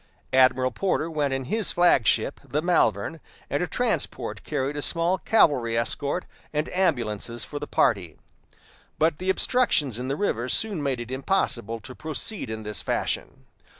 Admiral 0.33 0.71
Porter 0.71 1.11
went 1.11 1.31
in 1.31 1.43
his 1.43 1.71
flag 1.71 2.07
ship, 2.07 2.41
the 2.43 2.63
Malvern, 2.63 3.19
and 3.51 3.61
a 3.61 3.67
transport 3.67 4.43
carried 4.43 4.75
a 4.75 4.81
small 4.81 5.19
cavalry 5.19 5.77
escort 5.77 6.25
and 6.51 6.67
ambulances 6.73 7.45
for 7.45 7.59
the 7.59 7.67
party. 7.67 8.17
But 8.97 9.19
the 9.19 9.29
obstructions 9.29 9.99
in 9.99 10.07
the 10.07 10.15
river 10.15 10.49
soon 10.49 10.81
made 10.81 10.99
it 10.99 11.11
impossible 11.11 11.79
to 11.81 11.93
proceed 11.93 12.49
in 12.49 12.63
this 12.63 12.81
fashion. 12.81 13.45